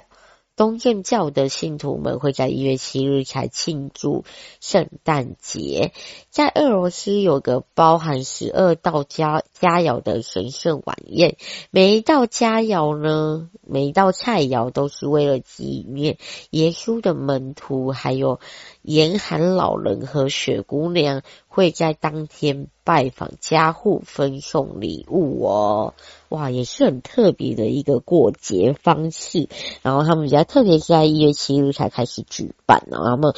[0.60, 4.26] 东正教的信徒们会在一月七日才庆祝
[4.60, 5.94] 圣诞节。
[6.32, 11.38] 在俄罗斯有个包含十二道佳佳肴的神圣晚宴，
[11.72, 16.18] 每一道佳肴呢，每一道菜肴都是为了纪念
[16.50, 18.42] 耶稣的门徒，还有
[18.82, 25.94] 严寒老人和雪姑娘会在当天拜访家户，分送礼物哦。
[26.30, 29.50] 哇，也是很特别的一个过节方式。
[29.82, 32.84] 然后他们比较特别是在一月七日才开始举办。
[32.90, 33.34] 然后他们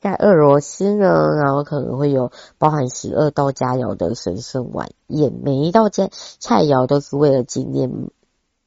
[0.00, 7.90] 在俄罗斯呢，然后可能会有包含十二道佳肴的神圣晚宴，每一道菜菜肴都是为了纪念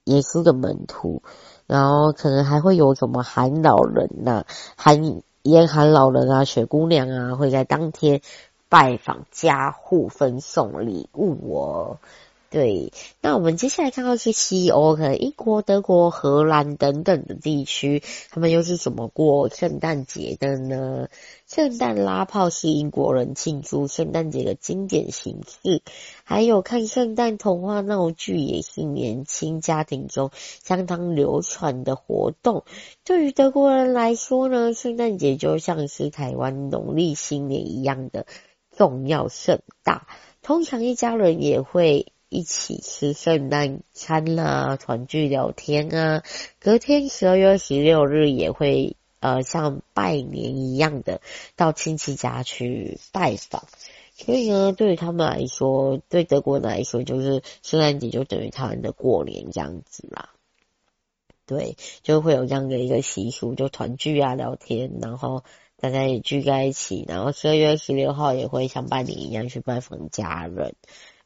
[0.04, 1.24] 耶稣的门徒。
[1.68, 4.46] 然后可能还会有什么寒老人呐、啊、
[4.76, 8.20] 寒严寒老人啊、雪姑娘啊，会在当天
[8.68, 11.98] 拜访家户，分送礼物哦。
[12.52, 12.92] 对，
[13.22, 21.08] 那我们接下来看到是西欧，可能英国、德国、荷兰等等的地区，他们又是怎么过圣诞节的呢？
[21.48, 25.82] 圣诞拉炮是英国人庆祝圣诞节的经典形式，
[26.26, 30.30] 还有看圣诞童话闹剧也是年轻家庭中
[30.62, 32.66] 相当流传的活动。
[33.06, 38.26] 对于德国人来说呢，圣诞节就像是台湾农历新年一样的
[38.76, 40.06] 重要盛大，
[40.42, 42.11] 通常一家人也会。
[42.32, 46.24] 一起吃圣诞餐啦，团聚聊天啊。
[46.62, 51.20] 隔天十二月十六日也会呃像拜年一样的
[51.58, 53.66] 到亲戚家去拜访。
[54.14, 60.30] 所以呢，对于他们来说，对德国人来说，就是圣诞节就等于他们的过年这样子啦。
[61.46, 65.44] 对，就会有这样的一个习俗，就团聚啊，聊天，然后
[65.76, 70.76] 大家也聚在一起，然后十二月十六号也会像拜年一样去拜访家人。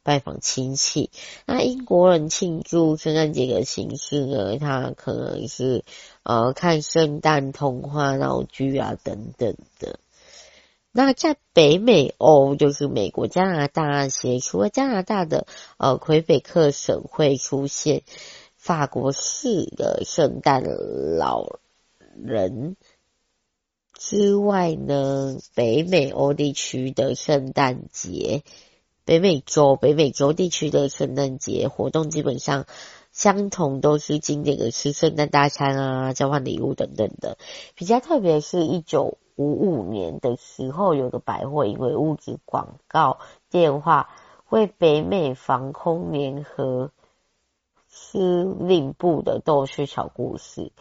[0.06, 1.10] 拜访亲戚，
[1.47, 4.60] 那英国人庆祝圣诞节的形式呢？
[4.60, 5.84] 他可能是
[6.22, 9.99] 呃看圣诞童话闹剧啊等等的。
[10.91, 15.47] 那在北美欧，就是美国、加拿大那些，除了加拿大的
[15.78, 18.03] 呃魁北克省会出现
[18.56, 20.64] 法国式的圣诞
[21.18, 21.58] 老
[22.16, 22.78] 人
[23.97, 28.43] 之外呢，北美欧地区的圣诞节。
[29.06, 32.66] 北美洲、北美洲地区的圣诞节活动基本上
[33.12, 37.38] 相同，都是经典的吃圣诞大餐啊、交换礼物等等的。
[37.76, 43.20] 比较特别是一九五五年的时候，有个百货因为物质广告
[43.51, 44.10] 电话
[44.49, 46.91] 为北美防空联合
[47.88, 50.72] 司令部的逗趣小故事，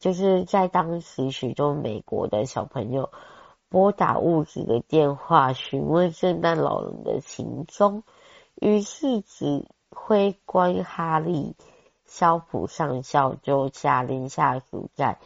[0.00, 3.10] 就是在当时许多美国的小朋友。
[3.70, 8.02] 拨打物质的电话询问圣诞老人的行踪，
[8.54, 11.54] 于是指挥官哈利
[12.06, 15.18] 肖普上校就下令下属在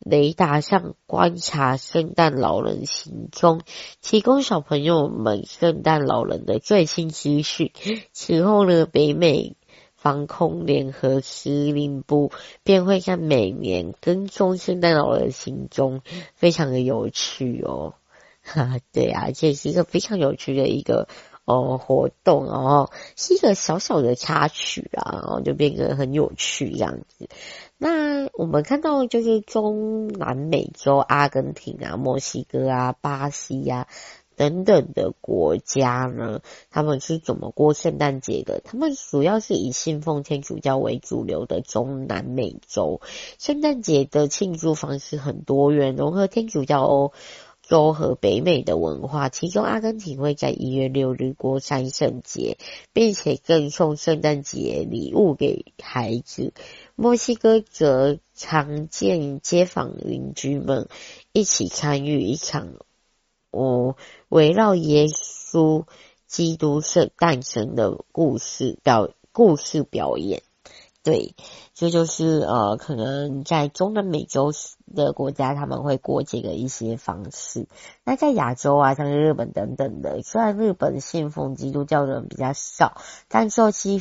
[0.00, 3.62] 雷达上观察圣诞老人行踪，
[4.02, 7.72] 提供小朋友们圣诞老人的最新资讯。
[8.12, 9.56] 此后呢，北美。
[10.04, 12.30] 防空联合司令部
[12.62, 16.02] 便会在每年跟踪圣诞老人行踪，
[16.34, 17.94] 非常的有趣哦。
[18.44, 21.08] 哈，对啊，这是一个非常有趣的一个
[21.46, 27.30] 哦活动哦，是一个小小的插曲啊，然后就变得很有趣这样子。
[27.78, 33.88] 那我们看到就是中南美洲，阿根廷啊、墨西哥啊、巴西呀、啊。
[34.36, 38.60] 等等的国家呢，他们是怎么过圣诞节的？
[38.64, 43.00] 他们主要是以信奉天主教为主流的中南美洲，
[43.38, 47.12] 圣诞节的庆祝方式很多元，融合天主教欧
[47.62, 49.28] 洲和北美的文化。
[49.28, 52.58] 其中，阿根廷会在一月六日过三圣节，
[52.92, 56.52] 并且赠送圣诞节礼物给孩子；
[56.94, 60.88] 墨西哥则常见街坊邻居们
[61.32, 62.74] 一起参与一场。
[63.54, 63.96] 哦，
[64.28, 65.84] 围绕耶稣
[66.26, 70.42] 基督圣诞生的故事表故事表演，
[71.02, 71.34] 对，
[71.74, 74.52] 这就，是呃，可能在中南美洲
[74.94, 77.66] 的国家他们会过这个一些方式。
[78.04, 83.98] 那在亚洲啊，像日本等等的，虽然日本信奉基督教的人比较少，但受西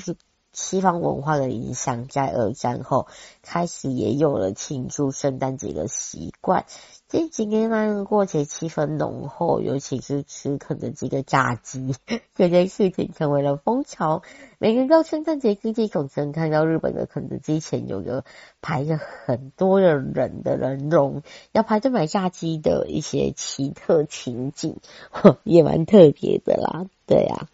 [0.54, 3.08] 西方文化的影响，在二战后
[3.41, 6.66] 开始也有了庆祝圣诞节的习惯。
[7.10, 11.93] 这几年来，过节气氛浓厚，尤其是吃肯德基的炸鸡，
[12.34, 14.24] 这件事情成为了风潮。
[14.58, 18.24] 每年到圣诞节之际，总是能看到日本的肯德基前有个
[18.62, 24.78] 排着很多的人的人龙，要排队买炸鸡的一些奇特情景，
[25.43, 26.86] 也蛮特别的啦。
[27.06, 27.53] 对呀、啊。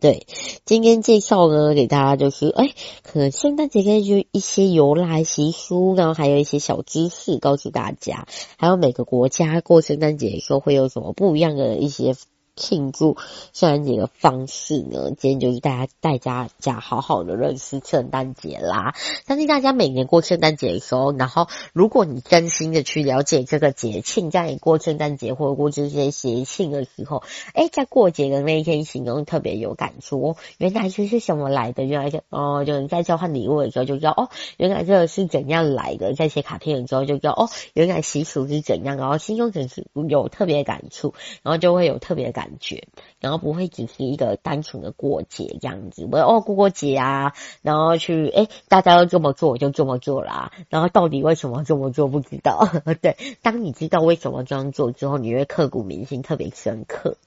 [0.00, 0.26] 对，
[0.64, 2.72] 今天介绍呢，给大家就是，哎，
[3.02, 8.26] 可能圣诞节可以就一些由来习俗，然后还有一些小知识告诉大家，
[8.56, 12.14] 还有每个国家过圣诞节的时候会有什么不一样的一些。
[12.56, 13.16] 庆祝
[13.52, 15.10] 圣诞节的方式呢？
[15.18, 18.94] 今天就是大家带大家好好的认识圣诞节啦。
[19.26, 27.22] 相信大家每年过圣诞节的时候，然后如果你真心的去了解这个节庆，在你过圣诞节或者过这些节庆的时候，
[27.54, 30.36] 哎，在过节的那一天，心中特别有感触哦。
[30.58, 31.84] 原来这是什么来的？
[31.84, 36.14] 原来就哦，就你在交换礼物的时候就知道哦，原来这个是怎样来的。
[36.14, 42.39] 在写卡片的时候就知道哦，原来习俗是怎样，然后心中总是有特别感触，然后就会有特别感。
[42.40, 42.88] 感觉，
[43.20, 50.52] 然后不会只是一个单纯的过节这样子，我哦过过节啊，然后去哎，大家都这么做，我就这么做啦。
[50.70, 52.66] 然后到底为什么这么做不知道？
[53.02, 57.18] 对，当你知道为什么这样做之后，你会刻骨铭心，特别深刻。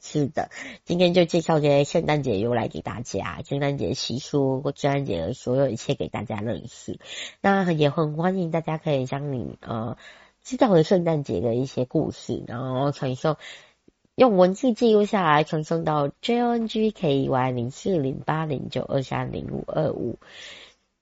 [0.00, 0.50] 是的，
[0.84, 6.98] 今天就介绍这些圣诞节由来给大家，圣诞节习俗或圣诞节的所有一切给大家认识。
[7.40, 9.96] 那也很欢迎大家可以将你呃
[10.42, 13.36] 知道的圣诞节的一些故事，然后传授。
[14.18, 20.18] 用文字记录下来，传送到 jongkey 零四零八零九二三零五二五。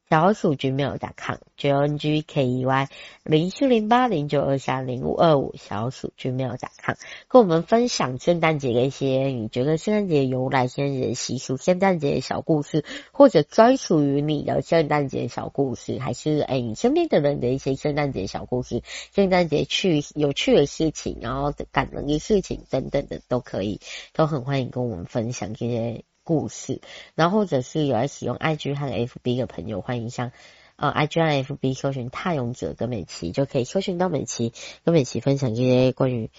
[0.08, 2.86] 小鼠 gmail.com，jongkey
[3.24, 6.94] 零七零八零九二三零五二五，小鼠 gmail.com，
[7.26, 23.80] 跟我们分享圣诞节的一些你觉得圣诞节由来、圣诞节的习俗、圣诞节的小故事，或者专属于你的圣诞节小故事，还是哎你身边的人的一些圣诞节小故事、圣诞节趣有趣的事情，然后感人的事情等等的都可以，
[24.12, 26.04] 都很欢迎跟我们分享这些。
[26.26, 26.80] 故事，
[27.14, 30.32] 然后或者是有在使用 IG 和 FB 的朋友，欢迎像
[30.74, 34.52] 呃 IG 和 FB 搜寻“踏勇者”跟美琪，就可以搜寻到美琪，
[34.84, 36.30] 跟美琪分享这些关于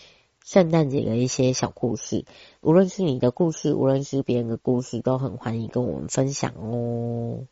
[0.43, 2.25] 圣诞节的一些小故事。
[2.59, 7.47] 无论是你的故事，无论是别人的故事，都很欢迎跟我们分享哦。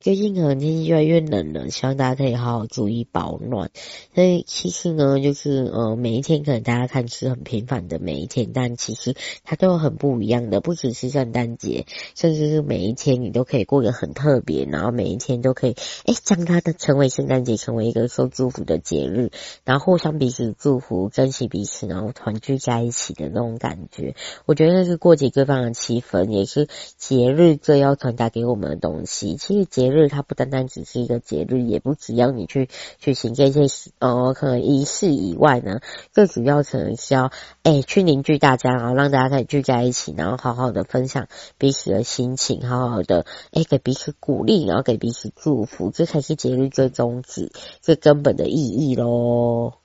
[0.00, 3.70] 最近可能天气越来越冷了，希望大家可以好好注意保暖。
[4.14, 10.60] 所以其实呢，就是呃，每一天可能大家看是很平凡的每一天，但其实它都有很不一样的。
[10.60, 15.74] 不只是圣诞节，甚至是每一天你都可以过得很特别，然后每一天都可以
[16.04, 19.30] 哎将它的成为圣诞节，成为一个受祝福的节日，
[19.64, 24.14] 然后互相彼此祝福，珍惜彼此，然后团聚在一起的那种感觉。
[24.44, 26.68] 我觉得那是过节最棒的气氛，也是
[26.98, 29.36] 节日最要传达给我们的东西。
[29.36, 30.08] 其实节日。
[30.08, 32.68] 它不单单只是一个节日，也不只要你去
[32.98, 33.62] 去行这些
[34.00, 35.80] 呃可能仪式以外呢，
[36.12, 37.30] 最主要可能是要
[37.62, 49.83] 哎去凝聚大家，然后让大家可以聚在一起，然后好好的分享彼此的心情，好好的哎给彼此鼓励，然后给彼此祝福，这才是节日最宗旨、最根本的意义喽。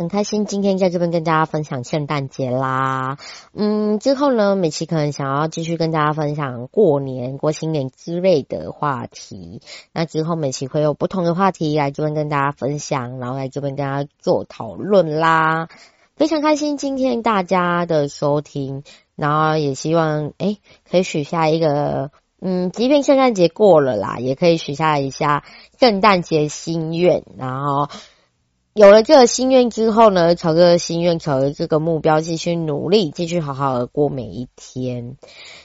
[0.00, 3.18] 很开心今天在这边跟大家分享圣诞节啦，
[3.52, 9.60] 嗯，之后呢，美琪可能想要继续跟大家分享过年、过新年之类的话题。
[9.92, 15.68] 那之后美琪会有不同的话题来这边跟大家分享，然后来这边跟大家做讨论啦。
[16.16, 18.84] 非常开心今天大家的收听，
[19.16, 25.44] 然后也希望诶可以许下一个，嗯，即便圣诞节过了啦，也可以许下一下
[25.78, 27.90] 圣诞节心愿，然后。
[28.80, 35.18] 有了这个心愿之后呢，朝着心愿，朝着这个目标继续努力，继续好好的过每一天。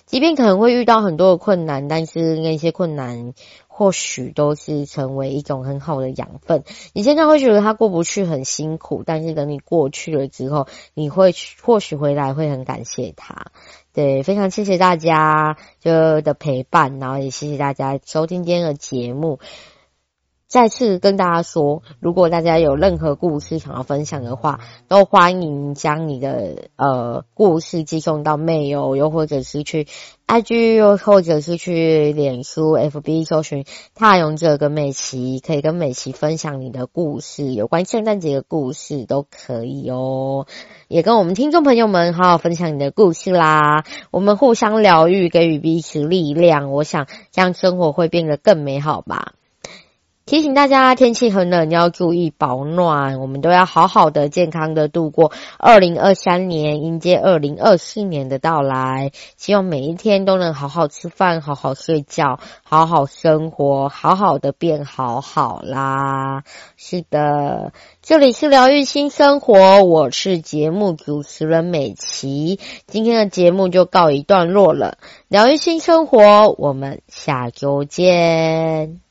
[0.05, 3.33] 即便可能会遇到很多的困难，但是那些困难
[3.69, 6.65] 或许都是成为一种很好的养分。
[6.91, 13.45] 你现在会觉得它过不去很辛苦，但是等你过去了之后，你会或许回来会很感谢它。
[13.93, 19.39] 对，非常谢谢大家就的陪伴，然后也谢谢大家收听今天的节目。
[20.47, 29.87] 再次跟大家说，如果大家有任何故事想要分享的话，都欢迎将你的呃故事寄送到 mail，又或者是去
[30.27, 33.65] IG，又或者是去脸书 FB 搜寻
[33.95, 40.45] 踏勇者跟美琪，可以跟美琪分享你的故事，有关圣诞节的故事都可以哦。
[40.87, 49.33] 也跟我们听众朋友们好好分享你的故事啦，我们互相疗愈，给予彼此力量，我想这样生活会变得更美好吧。
[50.25, 53.19] 提醒大家，天气很冷，要注意保暖。
[53.19, 59.11] 我们都要好好的、健康的度过二零二三年，迎接二零二四年的到来。
[59.37, 66.41] 希望每一天都能好好吃饭、好好睡觉、好好生活、好好的变好好啦。
[66.75, 67.71] 是的，
[68.01, 72.59] 这里是疗愈新生活，我是节目主持人美琪。
[72.87, 74.97] 今天的节目就告一段落了。
[75.27, 79.04] 疗愈新生活，我们下周见。